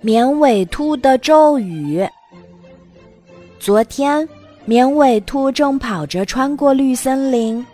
[0.00, 2.06] 绵尾兔的咒语。
[3.58, 4.26] 昨天，
[4.64, 7.64] 绵尾兔正跑着穿过绿森林，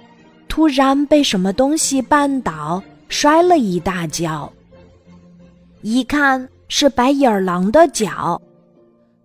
[0.48, 4.52] 突然被什么东西绊倒，摔了一大跤。
[5.82, 8.40] 一看是白眼狼的脚，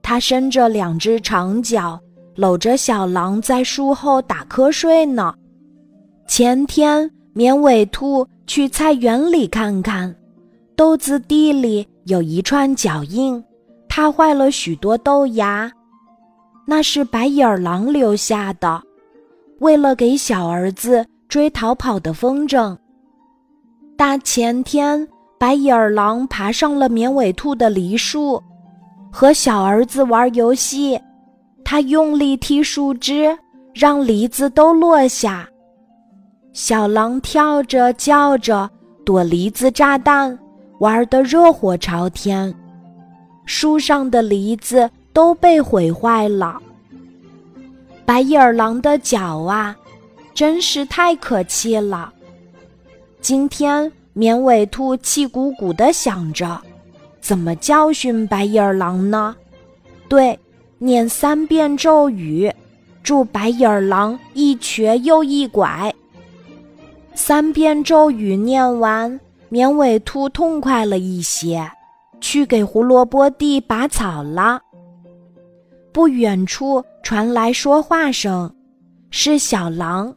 [0.04, 2.00] 它伸着两只长脚，
[2.36, 5.34] 搂着小狼在树后打瞌睡呢。
[6.28, 10.16] 前天，绵尾兔去菜园里看看，
[10.76, 11.88] 豆子地里。
[12.06, 13.41] 有一串脚印，
[13.88, 15.72] 踏坏了许多豆芽，
[16.66, 18.81] 那是白眼狼留下的，
[19.59, 22.76] 为了给小儿子追逃跑的风筝。
[23.95, 28.42] 大前天，白眼狼爬上了绵尾兔的梨树，
[29.12, 31.00] 和小儿子玩游戏，
[31.64, 33.38] 他用力踢树枝，
[33.76, 35.48] 让梨子都落下。
[36.52, 38.67] 小狼跳着叫着
[39.06, 40.36] 躲梨子炸弹。
[40.81, 42.52] 玩得热火朝天，
[43.45, 46.59] 树上的梨子都被毁坏了。
[48.03, 49.78] 白眼狼的脚啊，
[50.33, 52.11] 真是太可气了。
[53.19, 56.59] 今天绵尾兔气鼓鼓的想着，
[57.22, 59.36] 怎么教训白眼狼呢？
[60.08, 60.38] 对，
[60.80, 62.52] 念三遍咒语，
[63.03, 65.94] 祝白眼狼一瘸又一拐。
[67.13, 69.19] 三遍咒语念完。
[69.53, 71.69] 绵尾兔痛快了一些，
[72.21, 74.61] 去给胡萝卜地拔草了。
[75.91, 78.49] 不远处传来说话声，
[79.09, 80.16] 是小狼：“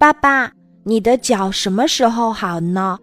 [0.00, 0.50] 爸爸，
[0.84, 2.98] 你的脚什么时候好呢？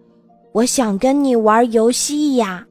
[0.50, 2.66] 我想跟你玩游戏呀。”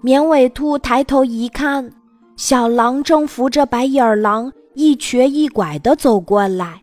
[0.00, 1.92] 绵尾兔抬头一看，
[2.36, 6.80] 小狼正扶着白眼狼一瘸一拐的走过来。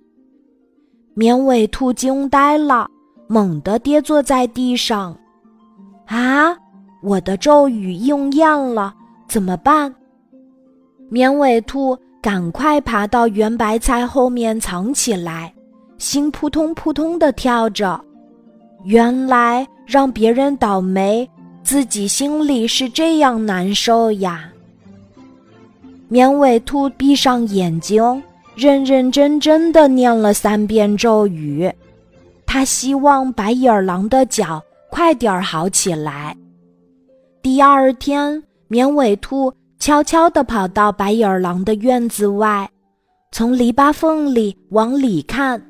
[1.16, 2.88] 绵尾兔惊呆了。
[3.28, 5.18] 猛地跌坐在地上，
[6.06, 6.56] 啊！
[7.02, 8.94] 我的咒语应验了，
[9.28, 9.94] 怎么办？
[11.10, 15.54] 绵尾兔赶快爬到圆白菜后面藏起来，
[15.98, 18.00] 心扑通扑通的跳着。
[18.84, 21.30] 原来让别人倒霉，
[21.64, 24.52] 自己心里是这样难受呀。
[26.08, 28.22] 绵尾兔闭上眼睛，
[28.56, 31.72] 认认真真的念了三遍咒语。
[32.46, 36.36] 他希望白眼狼的脚快点儿好起来。
[37.42, 42.70] 第二天，绵尾兔悄悄地跑到白眼狼的院子外，
[43.32, 45.62] 从篱笆缝里往里看，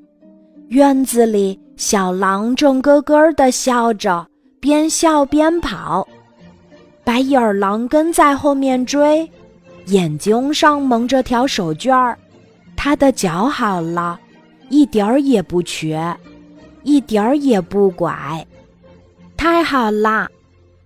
[0.69, 4.25] 院子里小狼正咯咯地笑着，
[4.59, 6.07] 边笑边跑。
[7.03, 9.29] 白眼狼跟在后面追，
[9.87, 12.17] 眼睛上蒙着条手绢儿，
[12.75, 14.19] 他的脚好了，
[14.69, 16.15] 一点儿也不瘸。
[16.85, 18.45] 一点儿也不拐，
[19.35, 20.29] 太好啦！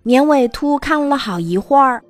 [0.01, 2.01] 绵尾兔看了好一会儿，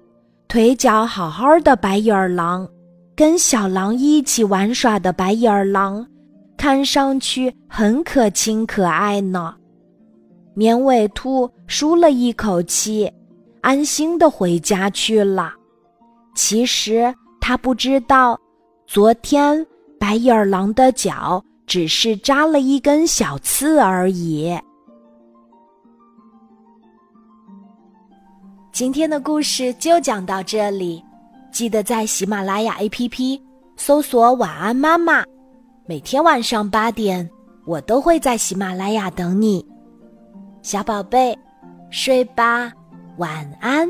[0.47, 2.69] 腿脚好好的白眼狼，
[3.16, 6.05] 跟小狼一起玩耍的白眼狼，
[6.55, 9.55] 看上去很可亲可爱呢。
[10.53, 13.11] 绵尾兔舒了一口气，
[13.61, 15.51] 安心的回家去了。
[16.35, 17.11] 其实
[17.41, 18.39] 他不知道，
[18.85, 19.66] 昨天
[20.00, 21.44] 白眼狼的脚。
[21.69, 24.59] 只是扎了一根小刺而已。
[28.72, 31.03] 今天的故事就讲到这里，
[31.52, 33.40] 记得在喜马拉雅 APP
[33.78, 35.24] 搜索“晚安妈妈”，
[35.85, 37.30] 每天晚上八点，
[37.68, 39.63] 我都会在喜马拉雅等你，
[40.63, 41.38] 小宝贝，
[41.91, 42.72] 睡吧，
[43.18, 43.88] 晚安。